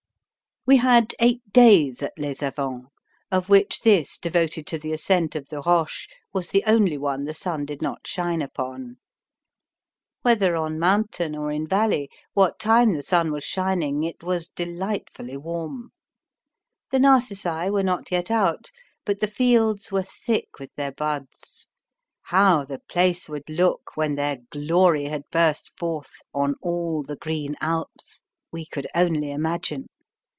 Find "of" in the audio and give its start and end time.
3.31-3.49, 5.35-5.47